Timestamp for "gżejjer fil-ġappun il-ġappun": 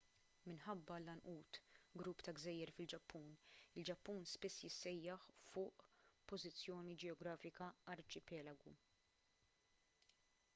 2.39-4.25